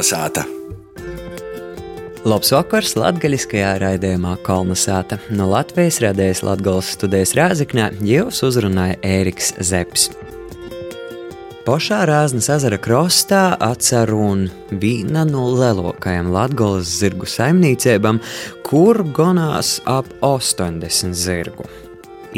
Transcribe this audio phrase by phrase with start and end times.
[0.00, 0.46] Kalnasāta!
[2.24, 5.18] Labs vakars latgaļiskajā raidījumā Kalnasāta.
[5.28, 10.14] No Latvijas radējas Latgales studijas Rāzikņā jūs uzrunāja Ēriks Zepsi.
[11.66, 18.22] Pošā Rāznas ezera krostā atcer un viena no lielākajām Latgales zirgu saimniecībām,
[18.64, 21.68] kur gonās ap 80 zirgu.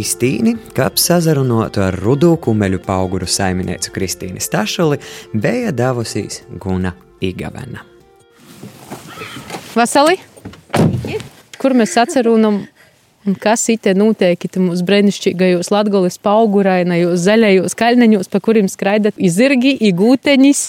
[0.02, 4.99] Istīni, kap sazarunotu ar rudu kumeļu pauguru saimnieci Kristīnu Stašuli,
[5.38, 7.86] bija davusīs Guna Igavena.
[9.72, 10.18] Vasali,
[11.61, 12.63] kur mēs atcerunam,
[13.26, 20.63] un kas ite noteikti mūsu brēnišķīgajos latgoles paugurainajos zaļajos kaļneņos, pa kuriem skraidat izirgi, igūteņis.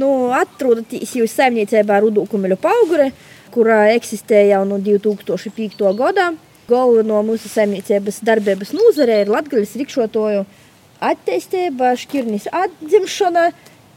[0.00, 3.12] Nu, atrodaties jūs saimniecībā Rudūkumeļu paugure,
[3.54, 5.86] kurā eksistē jau no 2005.
[5.98, 6.32] gada.
[6.64, 10.46] Galveno mūsu saimniecības darbības nozare ir latgaļas rikšotoju
[11.04, 13.50] attīstība, šķirnis atdzimšana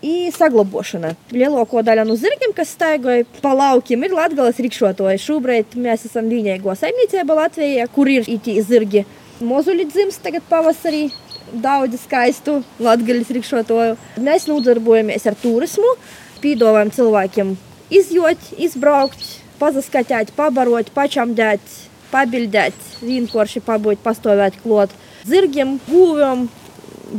[0.06, 1.14] i saglabošana.
[1.34, 5.22] Lielāko daļu no zirgiem, kas staigoja pa laukiem, ir latgaļas rikšotoji.
[5.24, 9.06] Šobrīd mēs esam vienīgo saimniecība Latvijā, kur ir itī zirgi.
[9.42, 11.08] Mozuļi dzimst tagad pavasarī,
[11.54, 13.96] daudz skaistu latgaļas rikšotoju.
[14.26, 15.96] Mēs nodarbojamies ar turismu,
[16.44, 17.58] pīdovājam cilvēkiem
[17.94, 19.24] izjot, izbraukt,
[19.62, 21.64] pazaskatīt, pabarot, pačam dēt
[22.12, 24.94] pabildēt, vienkārši pabūt, pastāvēt klāt.
[25.28, 26.48] Zirgiem, gūviem,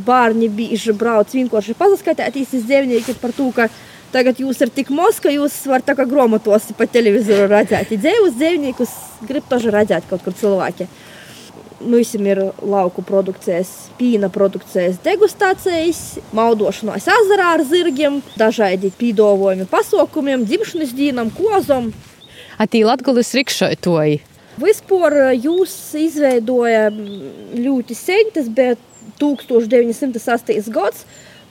[0.06, 3.68] bērni bieži brauc vienkārši paskatīties uz dzīvniekiem par to, ka
[4.12, 7.92] tagad jūs ir tik maz, ka jūs varat tā kā grāmatos pa televizoru redzēt.
[7.92, 8.96] Dzīvus dzīvniekus
[9.28, 10.88] grib toži redzēt kaut kur cilvēki.
[11.78, 13.68] Mums ir lauku produkcijas,
[14.00, 16.00] pīna produkcijas degustācijas,
[16.34, 21.92] maudošanās ezerā ar zirgiem, dažādi pīdolojumi pasaukumiem, dzimšanas dienām, kozom.
[22.58, 24.18] Atī Latgulis rikšoitoji.
[24.58, 28.74] Vispār jūs izveidoja ļoti sen, tas bija
[29.20, 30.70] 1908.
[30.74, 31.04] gads,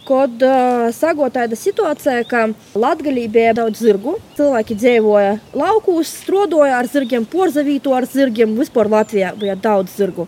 [0.07, 2.45] kad uh, sagot tāda situācija, ka
[2.79, 4.15] Latvijā bija daudz zirgu.
[4.37, 8.55] Cilvēki dzīvoja laukos, strodoja ar zirgiem, porzavīto ar zirgiem.
[8.59, 10.27] Vispār Latvijā bija daudz zirgu.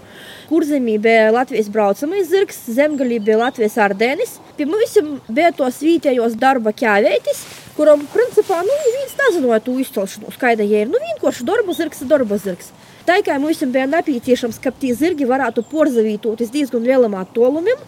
[0.49, 4.39] Kurzemī bija Latvijas braucamais zirgs, zemgalī bija Latvijas ardēnis.
[4.57, 4.97] Pie mums
[5.29, 7.43] bija tos vietējos darba ķēvētis,
[7.77, 10.89] kuram principā nu, viens nezināja to izcelšanos, kāda ir.
[10.89, 12.73] Nu, vienkārši darba zirgs ir darba zirgs.
[13.09, 17.79] Kā mums bija nepieciešams, ka tie zirgi varētu porzavītoties diezgan lielam attālumam,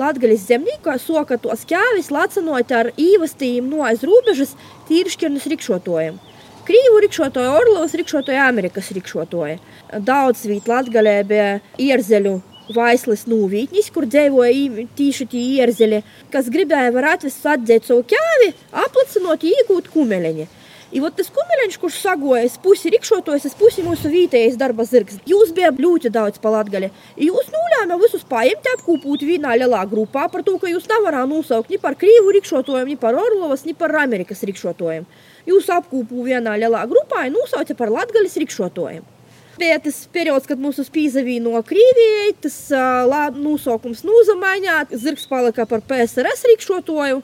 [0.00, 4.54] Latvijas zemniekā soka tos ķēvis, lacinot ar īvastījumu no aiz robežas
[4.88, 6.16] tīrišķirnes rikšotojiem.
[6.64, 9.58] Krīvu rikšotoja, Orlovas rikšotoja, Amerikas rikšotoja.
[10.06, 12.38] Daudz vīt Latgalē bija ierzeļu
[12.72, 16.00] vaislis nūvītnis, kur dzīvoja tīši tie ierzeļi,
[16.32, 18.54] kas gribēja var atvest atdzēt savu ķēvi,
[18.86, 20.48] aplicinot iegūt kumeleņi.
[20.90, 25.20] I vot tas kumeļš, kurš sagojas pusi rikšotojas, tas pusi mūsu vietējais darba zirgs.
[25.28, 26.88] Jūs bijat ļoti daudz palatgaļa.
[27.26, 31.78] Jūs nulēma visus paiemt apkūpūt vienā lielā grupā par to, ka jūs nevarā nosaukt ni
[31.78, 35.06] par krīvu rikšotojumu, ni par Orlovas, ni par Amerikas rikšotojumu.
[35.46, 39.20] Jūs apkūpū vienā lielā grupā un nosauca par latgaļas rikšotojumu
[39.60, 45.84] bija tas periods, kad mūsu pīzavīja no Krievijas, tas uh, nosaukums nūzamaņā, zirgs palika par
[45.84, 47.20] PSRS rīkšotoju.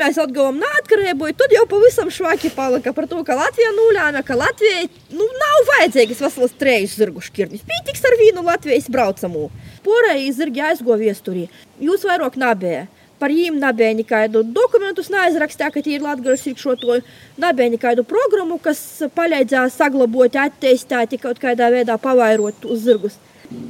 [0.00, 4.86] Mēs atguvām neatkarību, tad jau pavisam švaki palika par to, ka Latvija nulēma, ka Latvijai
[5.12, 7.66] nu, nav vajadzīgas veselas trīs zirgu šķirnes.
[7.68, 9.50] Pītiks ar vienu Latvijas braucamu.
[9.84, 11.44] Porēji zirgi aizgo viesturī.
[11.82, 12.86] Jūs vairāk nebija.
[13.20, 17.04] Par viņiem nebija nekādu dokumentus, neaizrakstīja, ka tie ir Latvijas rīkšotoji.
[17.44, 18.80] Nebija nekādu programmu, kas
[19.14, 23.20] palīdzēja saglabāt, attīstīt, kaut kādā veidā pavairot uz zirgus.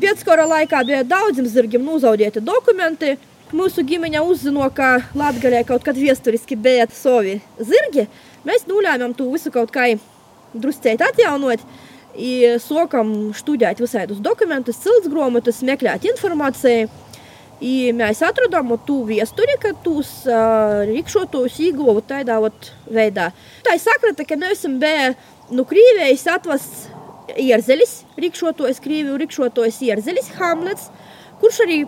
[0.01, 3.17] Pēckara laikā bija daudziem zirgiem nozaudēti dokumenti.
[3.53, 8.07] Mūsu ģimene uzzināja, ka Latvijā kaut kad vēsturiski bija savi zirgi.
[8.49, 9.91] Mēs nolēmām to visu kaut kā
[10.57, 11.61] druscēt atjaunot.
[12.17, 16.89] I sākam studēt visādus dokumentus, ciltsgrāmatas, meklēt informāciju.
[17.61, 22.41] I mēs atradām to vēsturi, ka tos uh, rīkšotos ieguva tādā
[22.89, 23.31] veidā.
[23.69, 25.13] Tā ir sakrata, ka mēs esam bija
[25.53, 26.89] no Krievijas atvests
[27.37, 30.89] ierzelis, rīkšotos, Krieviju rīkšotos ierzelis Hamlets,
[31.45, 31.85] kurš arī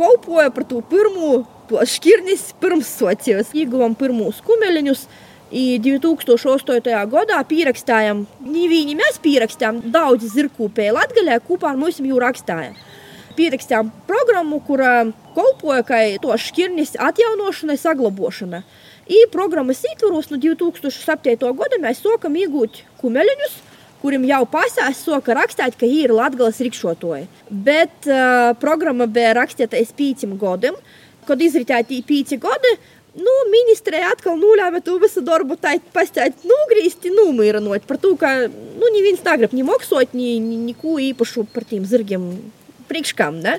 [0.00, 3.52] kolpoja par to pirmo šķirnis pirms socijas.
[3.56, 5.08] Ieguvām pirmos kumeliņus.
[5.50, 6.92] I 2008.
[7.10, 12.76] gadā pierakstājām, viņi mēs pierakstījām daudz zirkūpēju Latgaļā, kopā ar mums jau rakstājām.
[13.34, 18.62] Pierakstījām programmu, kurā kolpoja, ka to šķirnis atjaunošana, saglabošana.
[19.10, 21.34] I programmas ietvaros no 2007.
[21.58, 23.58] gada mēs sākam iegūt kumeļus,
[24.00, 27.26] kuriem jau pasās soka rakstīt, ka ir Latvijas rikšotoji.
[27.50, 30.78] Bet uh, programma bija rakstīta aiz pīcim gadiem,
[31.28, 32.74] kad izritēja tī pīci gadi.
[33.20, 38.90] Nu, ministrē atkal nulēma to visu darbu, tā pastāstīt, nogrīzti, numīranot par to, ka, nu,
[38.94, 42.28] neviens negrib ni maksot, ni, ni, neko īpašu par tiem zirgiem
[42.90, 43.58] priekškām, ne?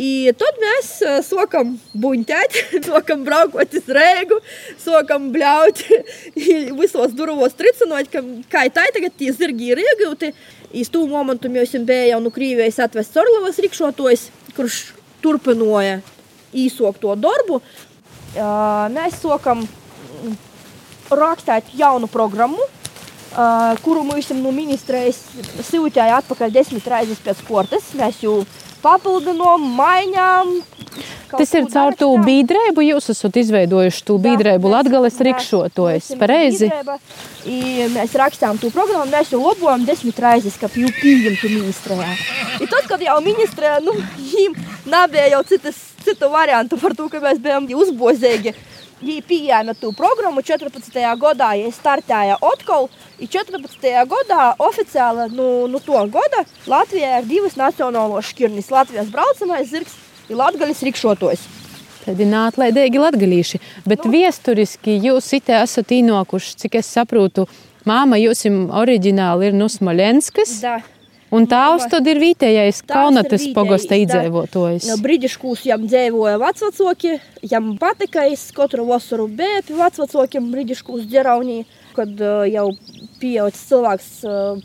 [0.00, 2.56] I tad mēs uh, sākam buļķēt,
[2.88, 4.38] sākam braukot uz rēgu,
[4.80, 5.82] sākam bļaut
[6.80, 10.32] visos durvos tricinot, ka kā tā tagad tie zirgi ir iegūti.
[10.80, 14.80] Iz tū momentu mēs bijām jau no Krīvijas atvests Orlovas rikšotojs, kurš
[15.20, 15.98] turpināja
[16.56, 17.60] īsok to darbu.
[18.30, 19.66] Uh, mēs sākam
[21.10, 25.18] rakstīt jaunu programmu, uh, kuru mums no ministrijas
[25.68, 27.92] sūtīja atpakaļ desmit reizes pēc kortes.
[27.98, 28.38] Mēs jau
[28.82, 30.54] papildinām, maiņām.
[31.30, 32.82] Tas ir caur to biedrību.
[32.82, 36.10] Jūs esat izveidojuši to biedrību Latvijas rikšotojas.
[36.20, 36.70] Pareizi.
[37.94, 42.10] Mēs rakstām to programmu, mēs jau labojam desmit reizes, ka jau pieņemtu ministrijā.
[42.58, 44.58] I tad, kad jau ministrijā, nu, viņiem
[44.90, 48.56] nebija jau citas, citu variantu par to, ka mēs bijām uzbozīgi.
[49.00, 50.92] Viņi pieņēma to programmu 14.
[51.20, 52.90] gadā, ja startēja atkal.
[53.20, 53.86] 14.
[54.08, 59.96] gadā oficiāli no nu, nu to gada Latvijā ir divas nacionālos šķirnes- Latvijas braucamais zirgs
[60.28, 61.48] un Latvijas rikšotojs.
[62.04, 64.12] Tad ir neatlaidīgi latgalīši, bet no.
[64.12, 67.44] viesturiski jūs itē esat īnokuši, cik es saprotu,
[67.84, 70.60] māma jūs oriģināli ir no Smoļenskas.
[70.64, 70.80] Da.
[71.30, 74.88] Un tāvs tad ir vietējais Kaunatas pogosta iedzīvotājs.
[74.90, 81.60] No brīdiškūs jam dzīvoja vecvecāki, jam patika, es katru vasaru bēju pie vecvecākiem brīdiškūs ģeraunī,
[81.94, 82.18] kad
[82.50, 82.66] jau
[83.22, 84.10] pieaudzis cilvēks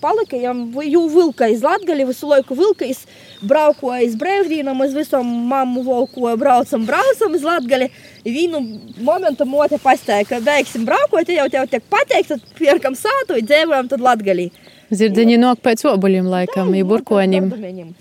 [0.02, 3.04] palika, jam jau vilka iz Latgali, visu laiku vilka, es
[3.46, 7.92] braukoju iz brēvdīnam, es visam mammu volkoju, braucam, braucam iz Latgali.
[8.26, 8.64] Vienu
[9.06, 14.02] momentu mote pastāja, ka beigsim braukot, jau tev tiek pateikt, tad pierkam sātu, dzīvojam tad
[14.02, 14.50] Latgalī.
[14.94, 17.48] Zirdziņi nok pēc obuļiem, laikam, ir burkoņiem.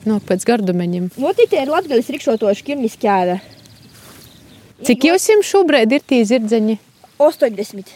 [0.05, 1.11] Nok pēc gardumeņiem.
[1.17, 3.39] Notītie ir latgaļas rikšotoši kirnis ķēve.
[4.85, 6.77] Cik jūs jums šobrīd ir tī zirdziņi?
[7.25, 7.95] 80.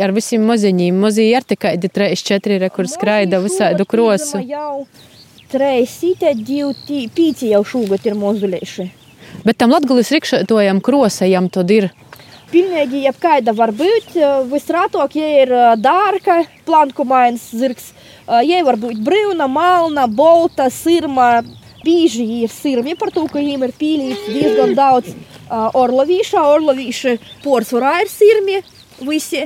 [0.00, 0.96] Ar visiem moziņiem.
[0.96, 4.40] Mozī ir tikai 3, 4 rekur skraida visādu krosu.
[4.48, 4.86] Jau
[5.52, 5.84] 3,
[6.40, 6.72] 2,
[7.20, 8.88] 5 jau šogad ir mozulējuši.
[9.44, 11.90] Bet tam latgaļas rikšotojam krosajam tad ir
[12.46, 14.14] Pilnīgi jebkaida var būt.
[14.52, 15.52] Visrātāk, ja ir
[15.82, 17.90] dārka, plankumains zirgs,
[18.26, 21.44] Jai var būt brīvna, melna, balta, sirma.
[21.86, 25.12] Bieži ir sirmi par to, ka viņiem ir pīlīts diezgan daudz
[25.50, 26.42] orlavīša.
[26.56, 27.12] Orlavīši
[27.44, 28.56] porcelāna ir sirmi.
[29.06, 29.44] Visi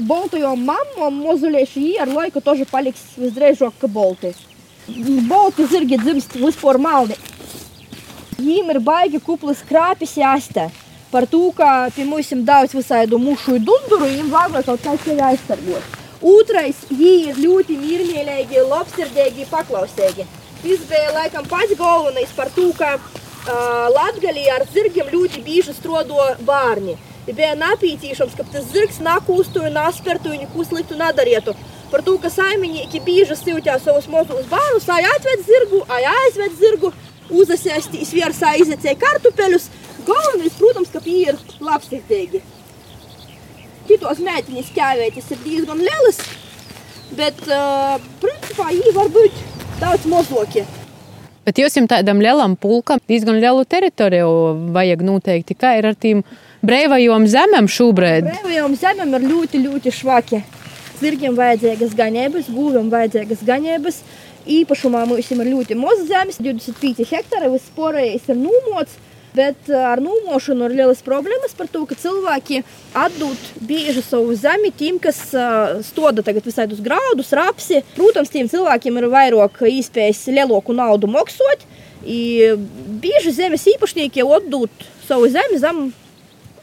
[0.00, 4.32] baltajām mamām mazulieši ar laiku toži paliks visdrīzāk, ka balti.
[5.30, 7.14] Balti zirgi dzimst vispār malni.
[8.40, 10.70] Viņiem ir baigi kuplis krāpis jāsta.
[11.10, 14.98] Par to, ka pie mums ir daudz visādu mušu un dunduru, viņiem vajag kaut kā
[15.06, 15.99] ceļā aizsargāt.
[16.20, 20.26] Otrais, viņi ir ļoti miermīlīgi, labsirdīgi, paklausīgi.
[20.60, 26.20] Tas bija laikam pats galvenais par to, ka uh, Latgalī ar zirgiem ļoti bieži strodo
[26.44, 26.98] bērni.
[27.30, 31.54] Bija napītīšams, ka tas zirgs nakūstu un aspertu un neko sliktu nedarītu.
[31.90, 36.92] Par to, ka saimnieki bieži siltā savus mozus bērnus, ai atved zirgu, ai aizved zirgu,
[37.30, 39.70] uzasēstīs viersā izecēja kartupeļus,
[40.06, 42.40] Galvenais, protams, ka viņi ir labsirdīgi.
[43.90, 46.20] Kitos mētiņas ķēvētis ir diezgan lielas,
[47.18, 49.40] bet uh, principā viņi var būt
[49.80, 50.62] daudz mazākie.
[51.42, 54.30] Bet jūs jums tādam lielam pulkam diezgan lielu teritoriju
[54.76, 55.56] vajag noteikti.
[55.58, 56.22] Kā ir ar tiem
[56.62, 58.28] brīvajām zemēm šobrīd?
[58.28, 60.42] Brīvajām zemēm ir ļoti, ļoti švaki.
[61.00, 64.04] Zirgiem vajadzīgas ganības, gūviem vajadzīgas ganības.
[64.46, 69.00] Īpašumā mums ir ļoti maz zemes, 25 hektāri, viss porējais ir nūmots.
[69.36, 72.62] Bet eh, ar nūmošanu ir lielas problēmas par to, ka cilvēki
[72.98, 77.84] atdod bieži savu zemi tiem, kas uh, stoda tagad visādus graudus, rapsi.
[77.94, 81.62] Protams, tiem cilvēkiem ir vairāk iespējas lielāku naudu maksāt.
[82.00, 84.72] Bieži zemes īpašnieki atdod
[85.06, 85.90] savu zemi zem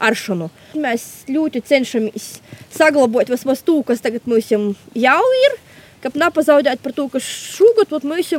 [0.02, 0.50] aršanu.
[0.78, 2.28] Mēs ļoti cenšamies
[2.74, 5.56] saglabāt vismaz to, kas tagad mums jau ir
[6.02, 7.92] kab nepazaudēt par to, ka šogad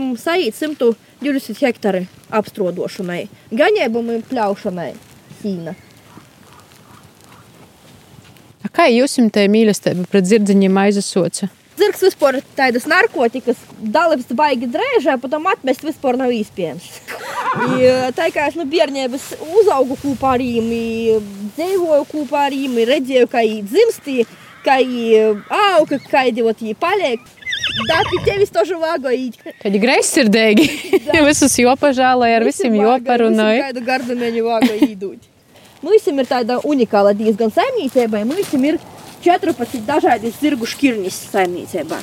[0.04, 4.92] mums saīt 120 hektāri apstrodošanai, gaņēbumiem pļaušanai
[5.42, 5.76] sīna.
[8.76, 11.50] Kā jūs tā mīlestība pret zirdziņiem aizasoca?
[11.80, 16.88] Zirgs vispār ir tādas narkotikas, dalības baigi drēžē, potom atmest vispār nav iespējams.
[18.18, 19.30] tā kā es no bērnības
[19.62, 21.24] uzaugu kopā ar viņiem,
[21.56, 24.28] dzīvoju kopā ar viņiem, redzēju, kā viņi dzimstīja,
[24.66, 25.24] kā viņi
[25.60, 27.24] auga, kā viņi paliek.
[27.88, 29.38] Да, pie tevis to žuvāgo īt.
[29.62, 30.68] Kad ir greizsirdīgi,
[31.30, 33.70] visus jopažālēja, ar visiem joparunāja.
[33.70, 35.28] Kādu gardumeņu vāgo īdūt.
[35.86, 38.80] Mums ir tāda unikāla diezgan saimniecība, mums ir
[39.24, 42.00] 14 dažādi zirgu šķirnis saimniecībā.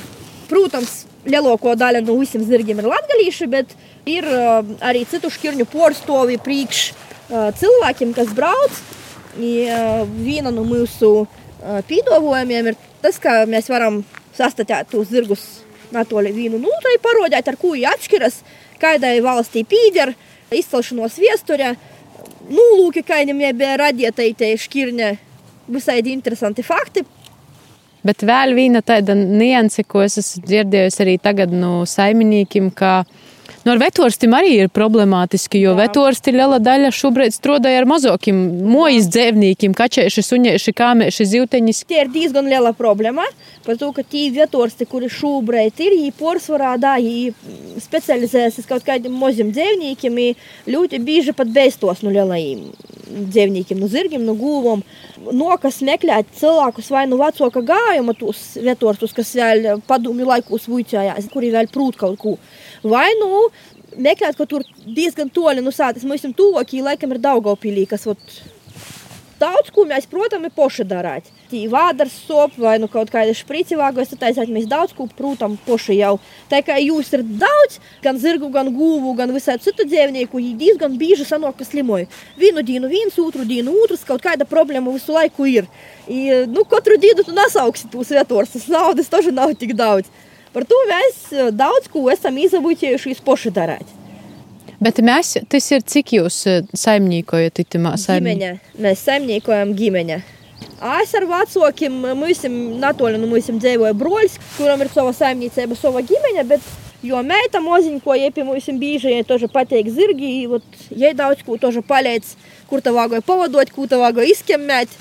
[0.49, 3.75] Protams, lielāko daļu no visiem zirgiem ir latgalīši, bet
[4.09, 8.81] ir uh, arī citu šķirņu porstovi priekš uh, cilvēkiem, kas brauc.
[9.37, 13.99] Uh, viena no mūsu pīdovojumiem ir tas, ka mēs varam
[14.37, 15.45] sastatīt tos zirgus
[15.93, 18.41] Natoļi vienu nūtai parodēt, ar ko viņi atšķiras,
[18.81, 20.11] kādai valstī pīder,
[20.51, 21.75] izcelšanos viesturē.
[22.47, 25.13] Nolūki, kā viņam bija radīta šķirne,
[25.71, 27.05] visai interesanti fakti.
[28.07, 33.01] Bet vēl viena tāda nianse, ko es esmu dzirdējusi arī tagad no saimniekiem, ka
[33.65, 38.37] Nu, ar vetorstiem arī ir problemātiski, jo vetorsti liela daļa šobrīd strādāja ar mazākiem
[38.71, 41.83] mojas dzīvniekiem, kačēši, suņēši, kāmēši, zivteņus.
[41.89, 43.25] Tie ir diezgan liela problēma,
[43.65, 46.13] ka tie vetorsti, kuri šobrīd ir, viņi
[46.81, 47.33] dāji
[47.83, 50.21] specializējas kaut kādiem maziem dzīvniekiem,
[50.71, 52.69] ļoti bieži pat beistos no lielajiem
[53.07, 54.83] dzīvniekiem, no zirgiem, no gūvom.
[55.33, 61.49] Nokas meklēt cilvēkus vai nu vecāka gājuma tos vetorstus, kas vēl padomju laikos vuicājās, kuri
[61.55, 62.35] vēl prūt kaut ko.
[62.85, 63.47] Vai nu
[63.97, 68.37] meklēt, ka tur diezgan toļi no sātas mums ir tuvākie, laikam ir Daugavpilī, kas ot,
[69.41, 71.33] daudz ko mēs, protams, poši darāt.
[71.71, 75.97] Vādars sop vai nu kaut kāda šprici vāgojas, tad taisāt mēs daudz ko, protams, poši
[76.01, 76.17] jau.
[76.51, 80.97] Tā kā jūs ir daudz, gan zirgu, gan gūvu, gan visādi citu dzīvnieku, viņi diezgan
[80.99, 82.09] bieži sanāk, ka slimoja.
[82.37, 85.67] Vienu dienu viens, otru dienu otrs, kaut kāda problēma visu laiku ir.
[86.07, 90.11] I, nu, katru dienu tu nesauksi tos vietors, tas naudas tažu nav tik daudz.
[90.53, 93.95] Par to mēs eh, daudz ko esam izabūķējušies poši darīt.
[94.83, 98.59] Bet mēs, tas ir cik jūs eh, saimniekojat itamā saimniekojam?
[98.81, 100.19] Mēs saimniekojam ģimeņa.
[100.77, 101.95] Es ar vecākiem,
[102.77, 106.67] natoli no mums dzīvoja broļs, kuram ir sava saimniecība, sava ģimeņa, bet
[107.01, 110.45] jo meita moziņa, ko jie pie mums bīža, jai toža pateik zirgi,
[110.93, 112.35] jai daudz ko toža palēc,
[112.69, 114.93] kur tā vāgoja pavadot, kur tā vāgoja izkemmēt.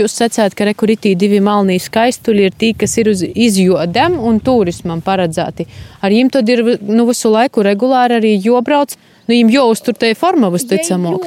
[0.00, 5.02] Jūs sacījāt, ka rekuritī divi malnī skaistuļi ir tie, kas ir uz izjodam un turismam
[5.04, 5.66] paredzēti.
[6.00, 8.94] Ar viņiem tad ir nu, visu laiku regulāri arī jobrauc.
[9.26, 11.26] Nu, viņam jāuztur tā forma, visticamāk.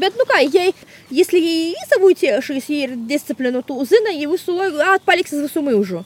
[0.00, 0.68] Bet, nu kā, ja,
[1.13, 1.41] если
[1.73, 6.03] izavūtiešīs, ja ir disciplinu, tu zina, ja visu laiku atpaliks uz visu mūžu.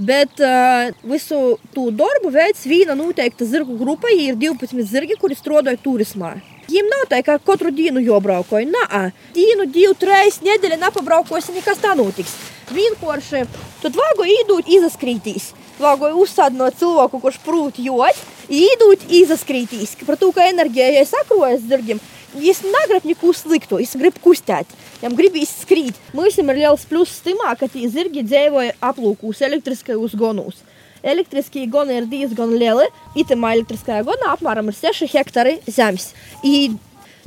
[0.00, 5.36] Bet uh, visu to darbu veids viena noteikta zirgu grupa, ja ir 12 zirgi, kuri
[5.36, 6.38] strādāja turismā.
[6.70, 8.68] Viņam nav tā, ka katru dienu jobraukoju.
[8.70, 9.00] Nē,
[9.34, 12.36] dienu, divu, trīs nedēļas nepabraukosi, nekas tā notiks.
[12.70, 13.42] Vienkārši
[13.82, 15.50] tad vāgo īdūt izaskrītīs.
[15.80, 19.96] Vāgo uzsādinot cilvēku, kurš prūt jūt, īdūt izaskrītīs.
[20.06, 21.98] Par to, ka enerģija, ja sakrojas zirgiem,
[22.35, 25.99] Negrib neko sliktu, viņš grib kustēt, viņam gribīs skrīt.
[26.13, 30.59] Mums ir liels pluss timā, ka tie zirgi dzīvoja aplūkos, elektriskajos gonos.
[31.05, 32.87] Elektriskie goni ir diezgan lieli.
[33.15, 36.09] Itamā elektriskajā gonā apmēram ir 6 hektāri zemes.
[36.41, 36.71] I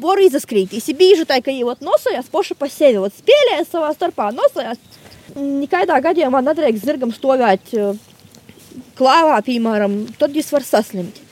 [0.02, 0.88] var izaskrītīs.
[0.90, 4.82] Ir bieži tā, ka viņi nosojās paši pa sevi, spēlējas savā starpā, nosojās.
[5.38, 7.70] Nekādā gadījumā nedrīkst zirgam stāvēt
[8.98, 11.22] klāvā, piemēram, tad viņš var saslimt.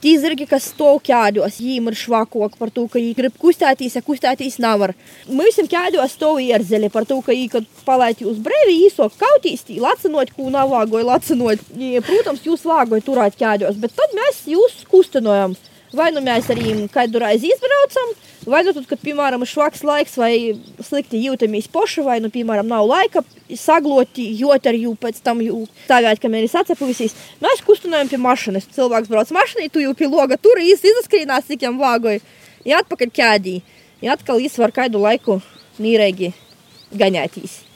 [0.00, 4.00] Tie zirgi, kas stāv ķēdos, viņiem ir švakok par to, ka viņi grib kustēties, ja
[4.04, 4.94] kustēties nevar.
[5.28, 9.66] Mēs esam ķēdos stāv ierzeli par to, ka viņi, kad palaid jūs brīvi, īsok kautīs,
[9.68, 11.66] tī lacinot, ko nav vāgoja lacinot.
[12.08, 15.58] Protams, jūs vāgoja turēt ķēdos, bet tad mēs jūs kustinojam.
[15.96, 18.10] Vai nu mēs arī kādu reizi izbraucam,
[18.46, 20.32] vai nu tad, kad, piemēram, ir švaks laiks vai
[20.86, 23.24] slikti jūtamies poši, vai, nu, piemēram, nav laika
[23.58, 27.16] sagloti, jot ar jū pēc tam jū stāvēt, kamēr ir sacepuvisīs.
[27.42, 28.68] Mēs kustinājam pie mašinas.
[28.76, 32.22] Cilvēks brauc mašinī, tu jau pie loga tur īsti izaskrīnās, cik jām vāgoja.
[32.68, 33.56] Ja atpakaļ ķēdī.
[34.04, 35.40] Ja atkal izvar kādu laiku
[35.82, 36.30] nīrēgi
[36.94, 37.69] gaņētīs.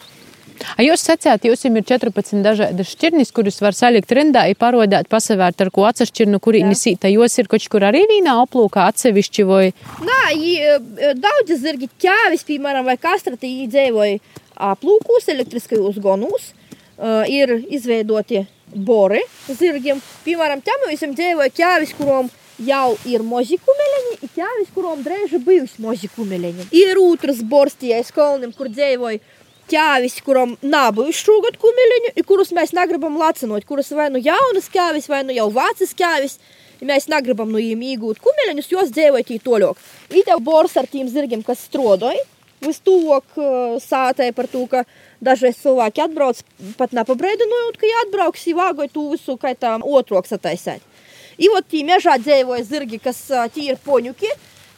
[0.76, 5.64] A jūs sacījāt, jums ir 14 dažādas šķirnes, kuras var salikt rindā, ja parodēt, pasavērt
[5.64, 7.11] ar ko atsevišķirnu, kuri nesīta.
[7.12, 9.64] Jūs ir kaut kur arī vīnā aplūkā atsevišķi vai?
[10.04, 10.20] Nā,
[11.20, 14.20] daudz zirgi ķēvis, piemēram, vai kastrati dzīvoja
[14.73, 16.52] aplūkos, elektriskajos gonūs.
[16.94, 19.18] Uh, ir izveidoti bori
[19.49, 19.99] zirgiem.
[20.23, 22.28] Piemēram, tam visam dzīvoja ķēvis, kurom
[22.62, 26.68] jau ir mazi kumeleņi, ir ķēvis, kurom drēži bijusi mazi kumeleņi.
[26.70, 29.18] Ir otrs borstījais kolnim, kur dzīvoja
[29.71, 35.09] ķēvis, kuram nav bijuši šogad kumeliņi, kurus mēs negribam lacinot, kuras vai nu jaunas ķēvis,
[35.11, 36.38] vai nu jau vecas ķēvis.
[36.80, 39.83] Ja mēs negribam no viņiem iegūt kumeliņus, jos dzīvojot ītoļok.
[40.11, 42.21] Ideja bors ar tiem zirgiem, kas strodoja,
[42.64, 43.37] vistuvāk
[43.83, 44.83] sātē par to, ka
[45.25, 46.40] dažreiz cilvēki atbrauc,
[46.78, 50.83] pat nepabrēdinojot, ka jāatbrauks, vāgoja to visu, kā tā otroks attaisēt.
[51.38, 53.21] I vot tī mežā dzīvoja zirgi, kas
[53.54, 54.30] tī ir poņuki,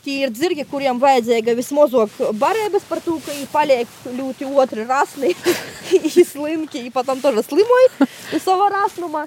[0.07, 5.33] Tie ir zirgi, kuriem vajadzēja vismazāk barības par to, ka viņi paliek ļoti otri rasni,
[5.89, 8.07] viņi slimki, viņi patam toža slimoja
[8.47, 9.25] savā rasnumā.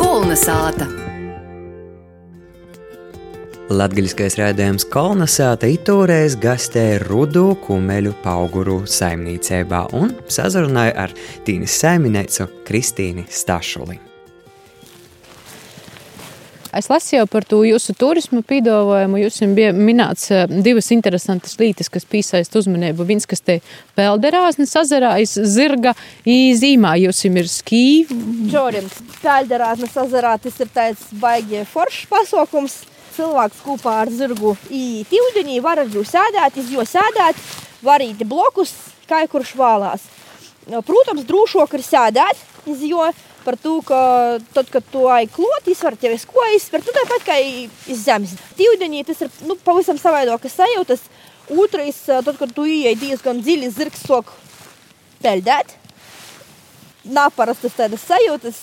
[0.00, 0.88] Kolnesāta.
[3.72, 11.12] Latvijas rādījums Kolnesāta itūreiz gastēja Rudu kumeļu pauguru saimniecībā un sazrunāja ar
[11.44, 14.11] Tīnas saiminēcu Kristīni Stašuli.
[16.72, 19.18] Es lasīju par to jūsu turismu pīdāvājumu.
[19.20, 23.04] Jūs bija minēts eh, divas interesantas lietas, kas piesaista uzmanību.
[23.10, 23.58] Viens, kas te
[23.98, 25.92] pelderāznes ezerā, iz zirga
[26.24, 28.16] īzīmā, jūs ir skīvi.
[28.48, 32.78] Džorins, pelderāznes ezerā tas ir tāds baigi foršs pasaukums.
[33.12, 37.36] Cilvēks kopā ar zirgu īet ūdenī, var ar viņu sēdēt, iz jo sēdēt,
[37.84, 38.72] varīt blokus,
[39.10, 40.08] kā kurš vēlās.
[40.88, 42.40] Protams, drošāk ir sēdēt,
[42.72, 43.98] iz jo sēdēt par to, ka
[44.54, 48.34] tad, kad tu aiklot, izvar tevi skojas, par to tāpat kā iz zemes.
[48.58, 51.04] Tīvdenī tas ir nu, pavisam savaidokas sajūtas.
[51.52, 54.30] Otrais, tad, kad tu ieej diezgan dziļi, zirgs sok
[55.22, 55.76] peldēt.
[57.02, 58.60] Naparastas tādas sajūtas,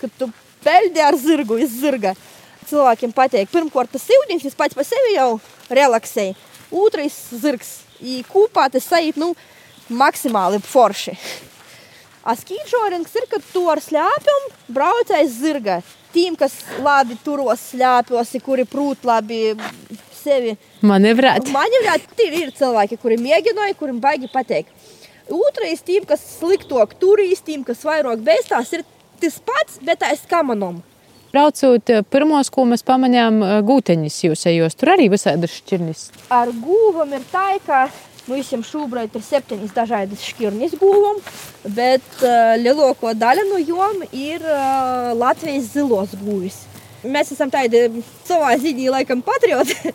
[0.00, 0.30] kad tu
[0.64, 2.14] peldē ar zirgu, iz zirga.
[2.66, 3.50] Cilvēkiem patīk.
[3.52, 5.36] Pirmkārt, tas ūdens, viņš pats par sevi jau
[5.70, 6.32] relaksē.
[6.74, 7.76] Otrais zirgs,
[8.32, 9.34] kopā tas sajūt, nu,
[9.88, 11.14] maksimāli forši.
[12.26, 15.78] A skīdžorings ir, kad tu ar slēpjum brauc aiz zirga.
[16.10, 19.54] Tiem, kas labi turos slēpjos, kuri prūt labi
[20.16, 20.56] sevi
[20.86, 21.52] manevrēt.
[21.54, 24.74] Manevrēt, tie ir cilvēki, kuri mēģināja, kuriem baigi pateikt.
[25.30, 28.82] Otrais, tiem, kas sliktok turīs, tiem, kas vairāk beistās, ir
[29.22, 30.82] tas pats, bet aiz kamanom.
[31.34, 34.76] Braucot eh, pirmos, ko mēs pamanījām, eh, gūteņus jūs ejos.
[34.78, 36.08] Tur arī visādi šķirnis.
[36.32, 37.86] Ar gūvam ir tā, ka
[38.26, 41.20] Mums šobrīd ir septiņas dažādas šķirnes gūvam,
[41.76, 46.64] bet uh, lielāko daļu no jom ir uh, Latvijas zilos gūvis.
[47.06, 47.84] Mēs esam tādi
[48.26, 49.94] savā ziņā, laikam, patrioti.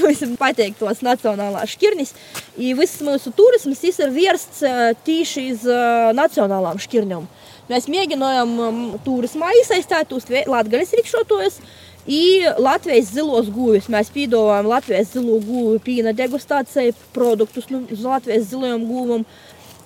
[0.00, 2.10] Mums patīk tos nacionālās šķirnes.
[2.58, 7.28] Viss mūsu turisms ir vērsts uh, tieši uz uh, nacionālām šķirnēm.
[7.70, 11.60] Mēs mēģinājām um, turismā iesaistīt tos latgaļas rikšotojus.
[12.06, 13.88] И Latvijas zilos guvis.
[13.92, 19.26] Mēs piedāvājam Latvijas zilo guvu pīna degustāciju produktus nu, uz Latvijas zilajām guvām.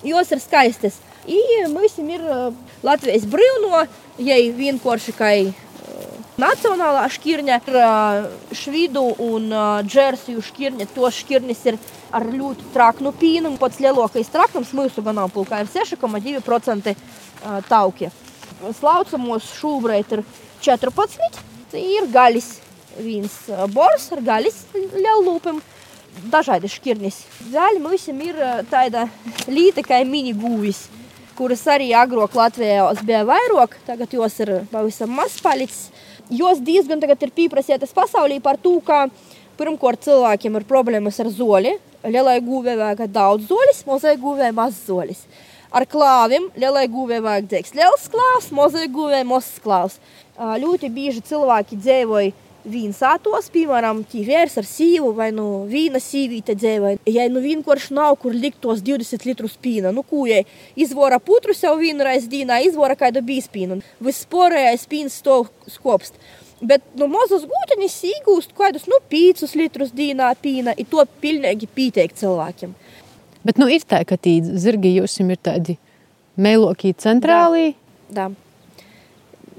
[0.05, 1.01] Jos ir skaistas.
[1.27, 2.23] I mums ir
[2.85, 3.85] Latvijas brīvno,
[4.21, 5.31] ja vienkārši kā
[6.39, 9.49] nacionālā šķirne, ir švidu un
[9.87, 10.87] džersiju šķirne.
[10.95, 11.79] To šķirnes ir
[12.15, 13.57] ar ļoti traknu pīnu.
[13.59, 16.95] Pats lielākais traknums mūsu ganāmpulkā ir 6,2%
[17.67, 18.11] tauki.
[18.79, 20.23] Slaucamos šobrīd ir
[20.63, 22.51] 14 ir gaļas.
[22.95, 23.33] Viens
[23.75, 25.59] bors ar gaļas lielūpam,
[26.31, 27.17] dažādi šķirnes.
[27.51, 28.37] Vēl mums ir
[28.71, 29.07] tāda
[29.51, 30.85] līta kā mini gūvis,
[31.35, 35.89] kuras arī agrāk Latvijā bija vairāk, tagad jos ir pavisam maz palicis.
[36.31, 39.05] Jos diezgan tagad ir pieprasītas pasaulī par to, ka
[39.59, 41.75] pirmkārt cilvēkiem ir problēmas ar zoli.
[42.05, 45.25] Lielai gūvē vajag daudz zolis, mazai gūvē maz zolis.
[45.75, 49.97] Ar klāviem lielai gūvē vajag dzēks liels klāvs, mazai gūvē mazs klāvs.
[50.39, 52.31] Ļoti bieži cilvēki dzīvoja
[52.65, 57.01] vīnsātos, piemēram, tīvērs ar sīvu vai nu vīna sīvīte dzīvoja.
[57.11, 60.45] Ja nu vienkārši nav, kur likt tos 20 litrus pīna, nu kūjai
[60.79, 63.81] izvora putru sev vienu reizi dīnā, izvora kādu bīspīnu.
[64.07, 65.43] Visporējais pīns to
[65.75, 66.15] skopst.
[66.63, 72.15] Bet nu, mazas gūteņas iegūst kādus nu, 5 litrus dienā pīna, un to pilnīgi pietiek
[72.15, 72.71] cilvēkiem.
[73.45, 75.77] Bet nu, ir tā, ka tī zirgi jums ir tādi
[76.35, 77.75] mēlokī centrālī.
[78.09, 78.29] Da.
[78.29, 78.45] Da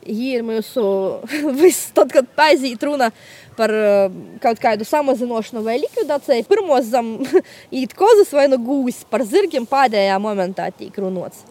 [0.09, 0.85] ir mūsu
[1.61, 3.11] viss, tad, kad aiziet runa
[3.57, 7.15] par uh, kaut kādu samazināšanu vai likvidāciju, pirmos zem
[7.81, 11.45] īt kozas vai nu gūs par zirgiem pēdējā momentā tiek runots.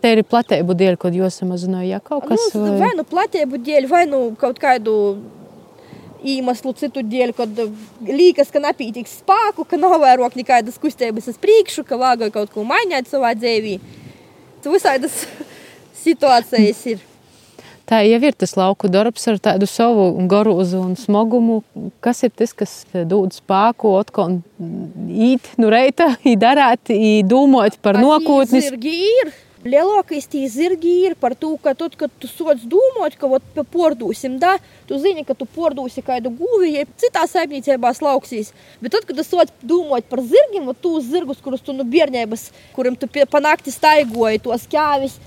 [0.00, 2.94] Te ir platība dēļ, kad jūs samazināja ja, kaut kas nu, vai...
[2.96, 4.94] nu platību dēļ, vai nu kaut kādu
[6.22, 7.60] iemeslu citu dēļ, kad
[8.06, 12.64] liekas, ka nepītīgs spēku, ka nav vairāk nekādas kustības uz priekšu, ka vāga kaut ko
[12.68, 13.78] mainīt savā dzīvī.
[14.64, 15.24] Visādas
[16.04, 17.06] situācijas ir
[17.90, 21.60] tā jau ir tas lauku darbs ar tādu savu garuzu un smagumu.
[22.04, 22.74] Kas ir tas, kas
[23.10, 24.38] dod spēku, atkal
[25.10, 26.12] īt, nu reita,
[26.46, 26.92] darāt,
[27.26, 28.62] domāt par nākotni?
[29.60, 34.38] Lielākais tie zirgi ir par to, ka tad, kad tu sots domāt, ka vat pārdūsim,
[34.40, 34.54] da,
[34.88, 38.54] tu zini, ka tu pārdūsi kādu guvi, ja citā saimniecībā lauksīs.
[38.80, 41.92] Bet tad, kad tu sots domāt par zirgiem, vat tos zirgus, kurus tu no nu
[41.92, 45.18] bērnības, kuriem tu panākti staigoji, tos kēvis,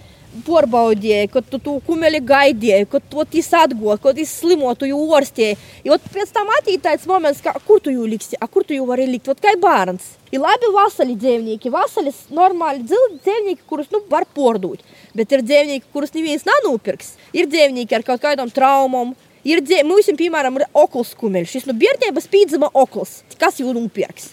[0.45, 5.57] porbaudīji, kad tu to kumeli gaidīji, kad to tīs atgūti, kad tīs slimotu jū orstīji.
[5.85, 8.85] I ot pēc tam attīstīts moments, ka, kur tu jū liksi, a kur tu jū
[8.89, 10.13] vari likt, ot kā bērns.
[10.33, 14.81] Ir labi vasali dzīvnieki, vasali normāli dzīvnieki, kurus nu, var pārdot.
[15.13, 17.13] Bet ir dzīvnieki, kurus neviens nenopirks.
[17.37, 19.13] Ir dzīvnieki ar kaut kādām traumām.
[19.45, 21.57] Ir dzīvnieki, mums, piemēram, ir okls kumeļš.
[21.57, 23.19] Šis nu bērnības pīdzama okls.
[23.37, 24.31] Kas jū nopirks?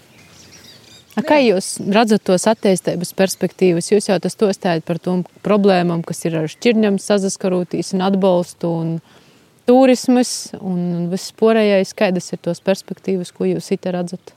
[1.20, 3.90] A, kā jūs redzat tos attīstības perspektīvas?
[3.92, 8.92] Jūs jau tas stājat par tām problēmām, kas ir ar šķirņiem sazaskaroties un atbalstu un
[9.68, 11.92] turismas un viss porējais.
[11.98, 14.32] Kādas ir tos perspektīvas, ko jūs it redzat?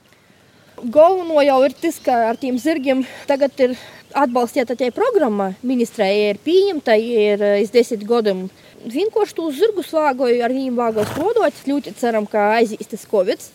[0.83, 3.77] Galveno jau ir tas, ka ar tiem zirgiem tagad ir
[4.19, 8.49] atbalstiet tie programma ministrēja ir pieņemta, ir iz desmit gadiem.
[8.83, 11.61] Vienkārši tos zirgus vāgoju, ar viņiem vāgoju strodot.
[11.69, 13.45] Ļoti ceram, ka aizies tas Covid,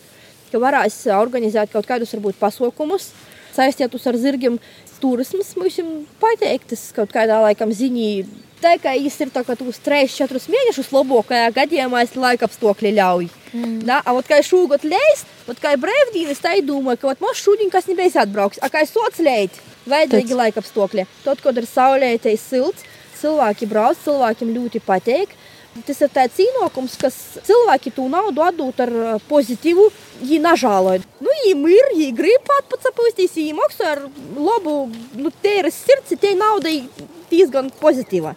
[0.51, 3.11] ka varēs organizēt kaut kādus varbūt pasaukumus
[3.55, 4.59] saistītus ar zirgiem.
[4.99, 8.27] Turisms mums ir pateiktas kaut kādā laikam ziņā.
[8.59, 13.29] Tā kā viņš ir tagad uz 3-4 mēnešus labākajā gadījumā, es laika apstākļi ļauj.
[13.53, 13.77] Mm.
[13.87, 17.39] Da, a, ot, kā šogad leist, ot, kā brīvdienas, tā ir doma, ka ot, mums
[17.39, 18.59] šodien kas nebeigs atbrauks.
[18.59, 19.55] A, kā sots leid,
[19.87, 21.07] vajadzīgi laika apstākļi.
[21.23, 22.83] Tad, kad ir saulē, tai silts,
[23.21, 25.38] cilvēki brauc, cilvēkiem ļoti patīk.
[25.87, 27.15] Tas ir tāds ienākums, kas
[27.45, 28.93] cilvēki to naudu atdod ar
[29.29, 29.87] pozitīvu,
[30.21, 31.03] viņi nažāloja.
[31.21, 34.01] Nu, viņi ir, viņi grib atpūsties, viņi maksā ar
[34.35, 34.77] labu,
[35.19, 36.81] nu, tēras sirds, tie naudai
[37.29, 38.35] diezgan pozitīva.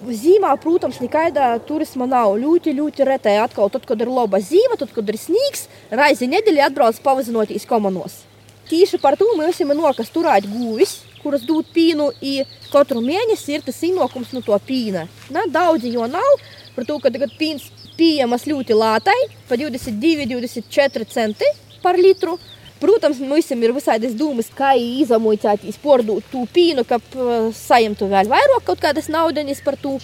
[0.00, 2.32] Zīmā, protams, nekāda turisma nav.
[2.40, 6.70] Ļoti, ļoti retai atkal, tad, kad ir laba zīme, tad, kad ir sniegs, reizi nedēļā
[6.70, 8.22] atbrauc pavazinoties komanos.
[8.70, 13.64] Tieši par to mēs esam nokas turēt guvis, kuras dod pīnu, un katru mēnesi ir
[13.66, 15.06] tas ienākums no to pīna.
[15.34, 16.44] Na, daudzi jau nav,
[16.76, 17.66] par to, ka tagad pīns
[17.98, 21.50] pieejamas ļoti lētai, pa 22, 24 centi
[21.82, 22.38] par litru.
[22.80, 26.96] Protams, mums ir visādas domas, kā izamūcēties, pārdot to pīnu, ka
[27.52, 29.98] saimtu vēl vairāk kaut kādas naudas par to.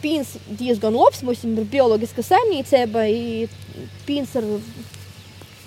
[0.00, 3.06] Pīns diezgan labs, mums ir bioloģiska saimniecība,
[4.06, 4.46] pīns ir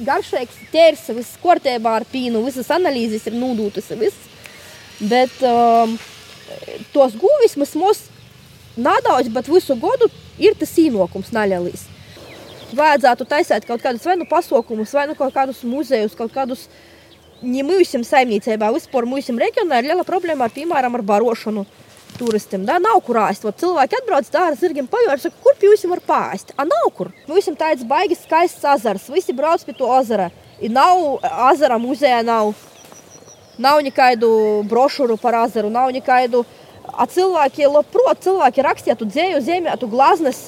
[0.05, 4.29] garšīgs, tērs, viss kārtībā ar pīnu, visas analīzes ir nodūtas, viss.
[5.01, 5.97] Bet um,
[6.93, 7.75] tos guvis mums
[8.77, 10.09] nedaudz, bet visu gadu
[10.41, 11.89] ir tas īnokums nelielīs
[12.77, 16.67] vajadzētu taisīt kaut kādus vai nu pasaukumus, vai nu kaut kādus muzejus, kaut kādus.
[17.43, 21.65] Ja mūsim saimniecībā, vispār mūsim reģionā ir liela problēma ar, piemēram, ar barošanu
[22.15, 22.63] turistiem.
[22.63, 23.43] Da, nav kur ēst.
[23.59, 26.53] Cilvēki atbrauc ar zirgiem pajūri, saka, kur jūs var pāst?
[26.55, 27.12] A, nav kur.
[27.27, 30.29] Mums ir tāds baigas skaists ezers, visi brauc pie to ezera.
[30.63, 32.53] I nav ezera muzeja, nav,
[33.59, 34.31] nav nekādu
[34.71, 36.45] brošūru par ezeru, nav nekādu.
[36.45, 36.62] A
[36.93, 40.45] cilvēki, labprāt, cilvēki rakstītu dzēju, zemētu glaznes,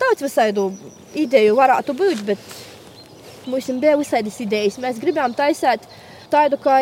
[0.00, 0.70] daudz visādu
[1.14, 2.38] ideju varētu būt, bet
[3.46, 4.80] mums bija visādas idejas.
[4.80, 5.84] Mēs gribējām taisīt
[6.32, 6.80] tādu kā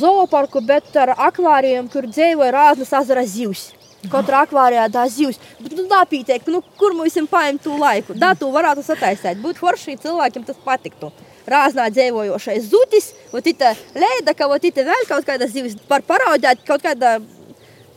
[0.00, 3.72] zooparku, bet ar akvāriem, kur dzīvoja rāznas ezera zivs.
[4.12, 5.38] Katrā akvārijā tā zivs.
[5.62, 8.16] Bet, nu, tā pīteik, nu, kur mums ir paņemt to laiku?
[8.20, 9.40] Tā tu varētu sataisīt.
[9.40, 11.08] Būtu forši cilvēkiem tas patiktu.
[11.48, 16.84] Rāznā dzīvojošais zutis, ot ita leida, ka ita vēl kaut kāda zivs var paraudēt, kaut
[16.84, 17.18] kāda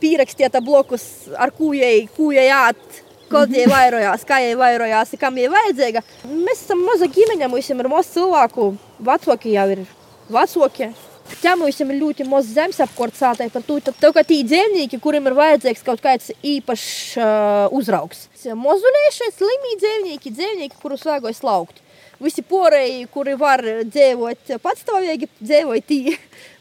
[0.00, 1.04] pīrakstieta blokus
[1.36, 6.00] ar kūjai, kūjai āt Kaut kā vairojās, kā jau vairojās, kam ir vajadzīga.
[6.30, 8.70] Mēs esam maza ģimene, mums ir maz cilvēku,
[9.04, 9.84] vecāki jau ir
[10.32, 10.88] vecāki.
[11.42, 15.84] Ķēmuļiem ir ļoti maz zemes apkārtsātai par to, tev, ka tī dzīvnieki, kuriem ir vajadzīgs
[15.84, 18.24] kaut kāds īpašs uh, uzraugs.
[18.48, 21.82] Mozulējušie, slimīgi dzīvnieki, dzīvnieki, kurus vajag slaukt.
[22.18, 26.00] Visi porēji, kuri var dzīvot patstāvīgi, dzīvoja tī.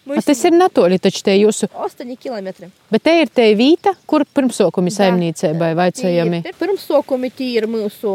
[0.07, 2.69] Mums tas ir natūrāli, taču te jūsu 8 km.
[2.93, 6.39] Bet te ir te vīta, kur pirmsokumi saimniecībai vaicājami.
[6.55, 8.11] Pirmsokumi tie ir mūsu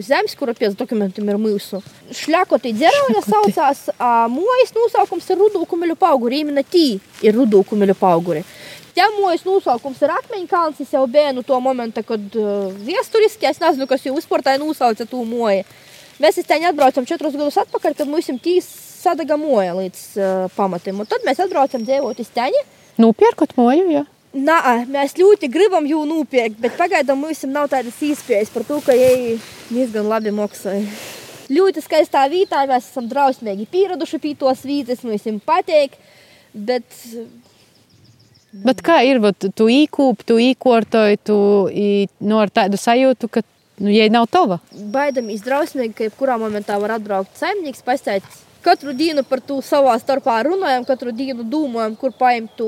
[0.00, 1.82] zemes, kura pēc dokumentiem ir mūsu.
[2.16, 3.84] Šļakoti dzerauja saucās,
[4.32, 8.46] mojas nosaukums ir rudūkumeļu pauguri, imena tī ir rudūkumeļu pauguri.
[8.96, 12.40] Ķemojas nosaukums ir akmeņkalns, es jau biju no to momenta, kad
[12.88, 15.62] viesturiski, es nezinu, kas jau uzsportāja nosauca to moju.
[16.18, 21.00] Mēs te atbraucam četrus gadus atpakaļ, kad mums ir tīs sadaga moja līdz uh, pamatiem.
[21.00, 22.62] Un tad mēs atbraucam dzīvot uz teņa.
[22.98, 24.04] Nopērkot moju, jā.
[24.38, 24.58] Nā,
[24.90, 29.38] mēs ļoti gribam jau nopirkt, bet pagaidām mums nav tādas iespējas par to, ka viņi
[29.70, 30.84] diezgan labi maksāja.
[31.48, 35.96] Ļoti skaistā vietā, mēs esam drausmīgi pieraduši pie tos vietas, mums patīk,
[36.52, 36.84] bet
[38.48, 41.36] Bet kā ir, vat, tu īkūpi, tu īkortoji, tu
[41.68, 43.42] no nu, ar tādu sajūtu, ka,
[43.84, 44.56] nu, ja nav tava?
[44.72, 48.24] Baidam izdrausmīgi, ka jebkurā momentā var atbraukt saimnieks, pastāstīt
[48.68, 52.66] Katru dienu par to savā starpā runājam, katru dienu domājam, kur paņemt to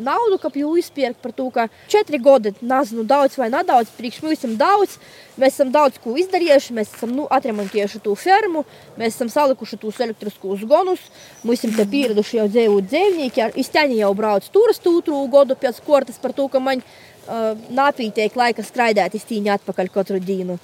[0.00, 1.18] naudu, kā jau izpirkt.
[1.20, 4.96] Par to, ka četri gadi, nezinu, daudz vai nedaudz, priekš mums ir daudz.
[5.36, 8.64] Mēs esam daudz ko izdarījuši, mēs esam nu, atremontējuši to fermu,
[8.96, 11.04] mēs esam salikuši tos elektriskos gonus,
[11.44, 13.50] mums ir pieraduši jau dzīvot dzīvnieki.
[13.66, 18.64] Izteņi jau brauc turistu otru gadu pēc kortes par to, ka man uh, nāpītiek laika
[18.64, 20.56] skraidēt iztīņi atpakaļ katru dienu.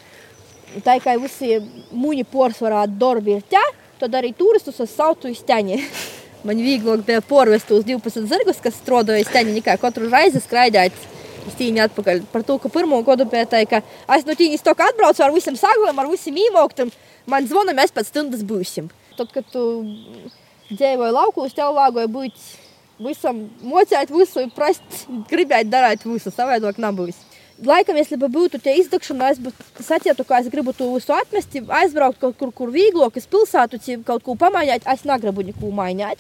[0.88, 1.60] Tā kā visi
[1.92, 3.60] muņi porcelāna darbi ir tie
[4.04, 5.80] tad arī turistus es saucu izteņi.
[6.46, 10.96] Man vieglāk bija porvest uz 12 zirgus, kas strādāja izteņi, nekā katru reizi skraidēt.
[11.48, 13.80] Es tīņu atpakaļ par to, ka pirmo gadu bija tā, ka
[14.16, 16.92] es no tīņas to, ka atbraucu ar visiem saguliem, ar visiem īmoktam,
[17.28, 18.88] man zvana, mēs pēc stundas būsim.
[19.18, 19.64] Tad, kad tu
[20.70, 22.40] dzīvoji laukos, tev lāgoja būt
[23.04, 27.20] visam mocēt visu, prast, gribēt darīt visu, savādāk nebūs.
[27.62, 29.38] Laikam, ja būtu tie izdegšana, es
[29.86, 34.24] saprotu, ka es gribu to visu atmest, aizbraukt kaut kur, kur vieglāk, es pilsētu kaut
[34.26, 34.82] ko pamainīt.
[34.90, 36.18] Es negribu neko mainīt.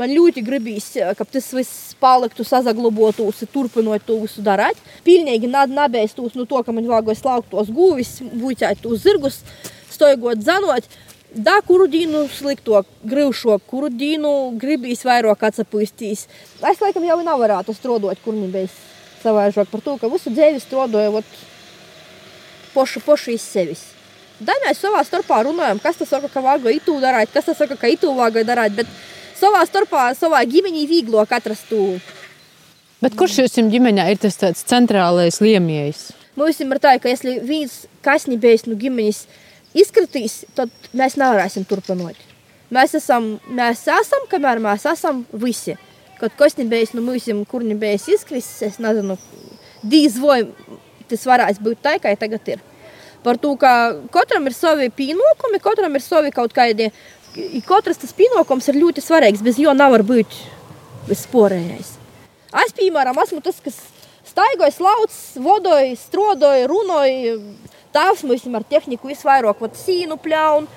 [0.00, 0.86] Man ļoti gribīs,
[1.18, 4.78] ka tas viss paliktu, sazaglobotos, turpinot to visu darīt.
[5.04, 9.42] Pilnīgi nabēstos no to, ka man vajag slaukt tos guvis, buļķēt tos zirgus,
[9.92, 10.88] stoigot, zanot.
[11.32, 16.26] Da, kuru dienu slikto, grūšo, kuru dienu gribīs vairāk atsapūstīs.
[16.60, 18.68] Es laikam jau nevarētu strādāt, kur nebija
[19.22, 21.22] savaižāk par to, ka visu dzīvi strādāju
[22.74, 23.84] pošu, pošu iz sevis.
[24.42, 27.76] Da mēs savā starpā runājam, kas tas saka, ka vāga itū darīt, kas tas saka,
[27.78, 28.90] ka itū vāga darīt, bet
[29.38, 32.00] savā starpā, savā ģimenī vieglo atrast to.
[33.02, 36.10] Bet kurš jums ģimenē ir tas centrālais liemējs?
[36.38, 39.24] Mums ir tā, ka, ja viens kasnībējs no ģimenes
[39.76, 42.18] izkritīs, tad mēs nevarēsim turpināt.
[42.72, 45.76] Mēs esam, mēs esam, kamēr mēs esam visi.
[46.22, 49.16] Kad kasnībējs no mums, kur nebijis izkritis, es nezinu,
[49.82, 50.44] dīz vai
[51.10, 52.62] tas varēs būt tā, kā tagad ir.
[53.22, 53.72] Par to, ka
[54.14, 56.90] katram ir savi pienākumi, katram ir savi kaut kādi
[57.66, 60.34] katrs tas pienākums ir ļoti svarīgs, bez jo nevar būt
[61.08, 61.94] vispārējais.
[62.62, 63.78] Es, piemēram, esmu tas, kas
[64.28, 67.38] staigoja, slauc, vodoja, strodoja, runoja.
[67.92, 70.68] Tēvs mums ar tehniku visvairāk sīnu pļaunu,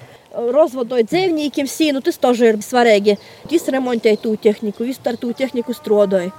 [0.55, 3.17] rozvodoja dzīvniekiem sīnu, tas тоже ir svarīgi.
[3.51, 6.31] Viņš remontēja to tehniku, viņš ar to tehniku strodoja.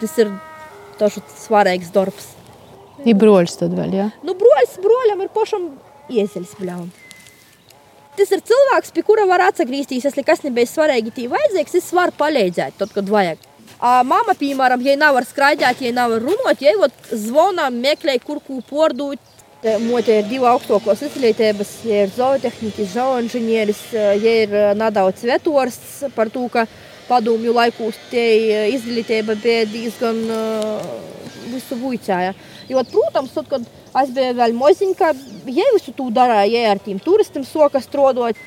[0.00, 0.32] Tas ir
[0.98, 2.32] tas svarīgs darbs.
[3.02, 4.10] Ir broļs tad vēl, jā?
[4.10, 4.26] Ja?
[4.26, 5.72] Nu, broļs, broļam ir pašam
[6.12, 7.02] iezeļs pļaunu
[8.16, 10.04] tas ir cilvēks, pie kura var atgriezties.
[10.04, 13.40] Ja kas nebija svarīgi, tī vajadzīgs, es varu palīdzēt, tad, kad vajag.
[13.82, 16.74] Mama, piemēram, ja nav skraidīt, ja nav runāt, ja
[17.10, 19.18] zvana, meklē, kur ko pārdot.
[19.87, 25.79] Mote ir divi augstākos izglītības, ja ir zootehniķis, zooinženieris, ja ir nedaudz vetors
[26.13, 26.67] par to, ka
[27.07, 30.21] padomju laikos tie izglītība bija diezgan
[31.49, 32.35] visu vuicāja.
[32.69, 33.65] Jo, protams, tad, kad
[33.97, 35.11] Es biju vēl maziņa,
[35.49, 38.37] ja visu to darīju, ja ar tiem turistiem soka strādājot.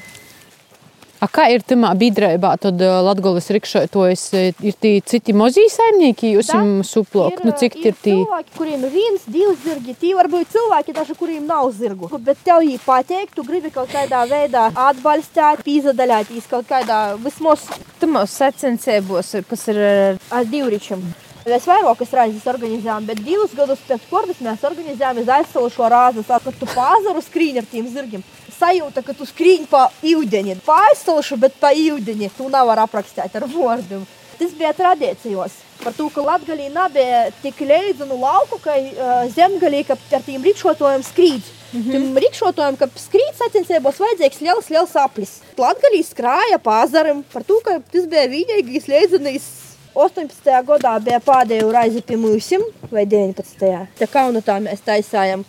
[1.21, 4.23] A kā ir tamā biedrībā, tad Latvijas rikšotojas
[4.65, 7.43] ir tie citi mazie saimnieki, jūs jums suplok?
[7.45, 8.15] Nu, cik ir, ir tie?
[8.15, 12.09] Cilvēki, kuriem ir viens, divi zirgi, tie var būt cilvēki, daži, kuriem nav zirgu.
[12.25, 17.69] Bet tev jī pateikt, tu gribi kaut kādā veidā atbalstīt, pīzadaļāties kaut kādā vismaz.
[18.01, 19.85] Tamos sacensībos, kas ir
[20.33, 21.05] ar divričiem.
[21.45, 26.69] Mēs vairākas reizes organizējām, bet divus gadus pēc kordas mēs organizējām aizsaušo rāzi, kad tu
[26.69, 28.25] pāzaru skrīni ar tiem zirgiem.
[28.61, 32.29] Sajūta, ka tu skrīni pa ūdeni, pa aizsaušu, bet pa ūdeni.
[32.37, 34.05] Tu nevar aprakstīt ar vārdiem.
[34.41, 35.57] Tas bija tradīcijos.
[35.81, 41.05] Par to, ka Latvijā nebija tik leidzinu lauku, ka uh, zemgalī, ka ar tiem rikšotājiem
[41.05, 41.49] skrīt.
[41.73, 41.93] Mm -hmm.
[41.93, 45.33] Tam rikšotājiem, ka skrīt sacensībos vajadzīgs liels, liels aplis.
[45.57, 49.49] Latvijā skrāja pāzaram par to, ka tas bija vienīgais leidzinājums
[49.95, 50.65] 18.
[50.67, 52.53] gadā bija pēdējo reizi pie mums,
[52.91, 53.87] vai 19.
[53.99, 55.45] Tā kaunatā mēs taisājām.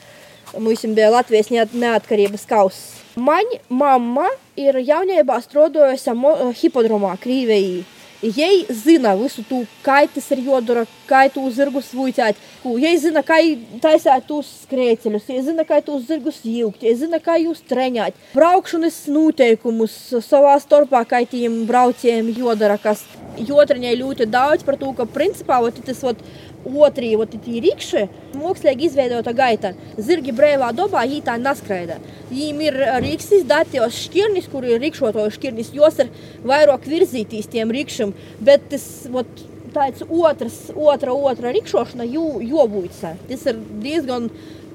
[0.60, 3.00] Mums bija Latvijas neatkarības kausa.
[3.16, 4.28] Mana mamma
[4.60, 6.12] ir jaunībā strādājusi
[6.60, 7.84] hipodromā Krīvijā.
[8.22, 12.38] Jei zina visu to, kā tas ir jādara, kā tu zirgus vuicēt.
[12.78, 13.40] Jei zina, kā
[13.82, 18.14] taisīt tos skrēceļus, jei zina, kā tos zirgus jūgt, jei zina, kā jūs treņāt.
[18.36, 19.96] Braukšanas noteikumus
[20.28, 23.02] savā starpā, kā tiem braucējiem jādara, kas
[23.42, 26.22] jotreņai ļoti daudz par to, ka principā tas vat,
[26.62, 28.04] Otrī, ot, tī rikši,
[28.38, 29.74] mākslīgi izveidota gaita.
[29.98, 31.98] Zirgi brīvā dabā viņi tā neskraida.
[32.30, 36.12] Viņiem ir rīksis datos šķirnis, kur ir rikšotoju šķirnis, jos ir
[36.46, 38.14] vairāk virzītīs tiem rikšiem,
[38.46, 39.44] bet tas, ot,
[39.74, 43.16] tāds otrs, otra, otra rikšošana jobūca.
[43.30, 44.30] Tas ir diezgan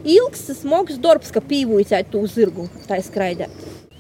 [0.07, 3.51] ilgs, smags darbs, ka pīvūcēt to zirgu tā skraidē.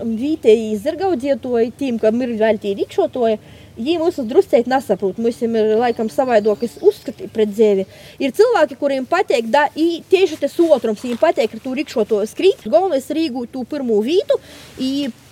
[0.00, 3.38] Vietēji zirgaudzētoji, tiem, kam ir vēl tie rikšotoji,
[3.76, 5.18] Viņi mūsu drusceļi nesaprot.
[5.20, 7.84] Mums ir laikam savaidokas uzskati pret dzīvi.
[8.24, 12.64] Ir cilvēki, kuriem patīk, da, tieši tas otrums, viņiem patīk ar to rikšoto skrīt.
[12.64, 14.38] Galvenais ir iegūt to pirmo vītu,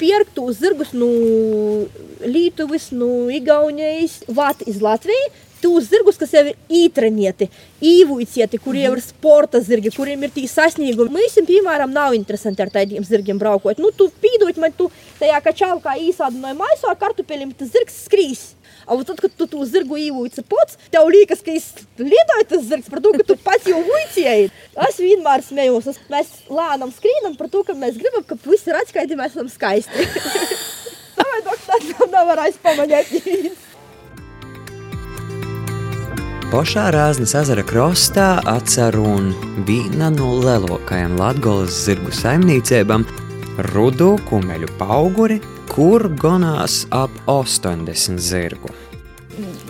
[0.00, 1.09] pirkt tos zirgus no
[2.24, 5.33] Lietuvas, no Igaunijas, vāt iz Latviju
[5.64, 7.48] tos zirgus, kas jau ir ītrenieti,
[7.85, 11.14] īvuicieti, kuriem ir sporta zirgi, kuriem ir tī sasniegumi.
[11.14, 13.81] Mēs, piemēram, nav interesanti ar tādiem zirgiem braukot.
[13.81, 18.44] Nu, tu pīdot man, tu tajā kačalkā īsādinoja maiso ar kartupeļiem, tas zirgs skrīs.
[18.85, 22.90] A tad, kad tu to zirgu īvoci pats, tev liekas, ka es lietoju tas zirgs
[22.92, 24.50] par to, ka tu pats jau vuicēji.
[24.88, 29.16] Es vienmēr smējos, mēs lēnām skrīnam par to, ka mēs gribam, ka visi ir atskaiti,
[29.16, 30.09] mēs esam skaisti.
[31.16, 33.72] Vai doktor, nevar aizpamanīt.
[36.52, 39.30] Pošā Rāznas ezera krastā atcer un
[39.68, 43.07] viena no lielākajām Latvijas zirgu saimniecībām-
[43.72, 45.40] Rudu kumeļu pauguri,
[45.72, 48.70] kur gonās ap 80 zirgu.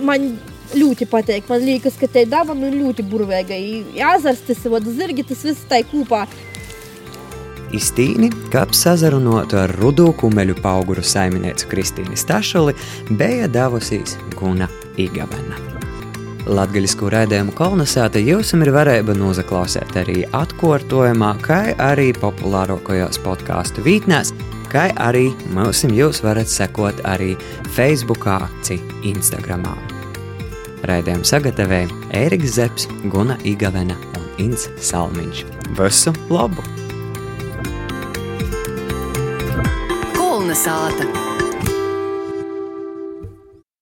[0.01, 0.39] Man
[0.75, 1.49] ļoti patīk.
[1.49, 3.55] Man liekas, ka te daba nu ļoti burvīga.
[3.95, 6.27] Jāzars tas ir zirgi, tas viss tā kopā.
[7.75, 12.75] iztīni, kap sazarunotu ar rudu kumeļu pauguru saimnieci Kristīnu Stašuli,
[13.11, 15.74] bija davusīs Guna Igavena.
[16.45, 24.35] Latvijas raidījumu kolonizēta jums ir varēja noklausīt arī atkārtojumā, kā arī populārākajos podkāstu vītnēs,
[24.69, 27.33] kā arī mums jūs varat sekot arī
[27.73, 28.29] Facebook,
[29.03, 29.65] Instagram.
[30.85, 35.47] Raidījumu sagatavoja Ēriks Zepsi, Guna Igavena un Inns Salmiņš.
[35.81, 36.61] Visu labu!
[40.13, 41.24] Kolonizēta!